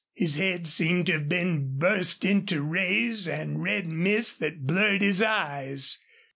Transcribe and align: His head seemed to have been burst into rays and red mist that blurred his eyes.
His 0.15 0.37
head 0.37 0.65
seemed 0.65 1.05
to 1.05 1.11
have 1.13 1.29
been 1.29 1.77
burst 1.77 2.25
into 2.25 2.63
rays 2.63 3.27
and 3.27 3.61
red 3.61 3.85
mist 3.85 4.39
that 4.39 4.65
blurred 4.65 5.03
his 5.03 5.21
eyes. 5.21 5.99